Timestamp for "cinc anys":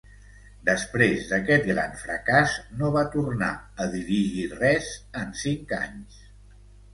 5.43-6.19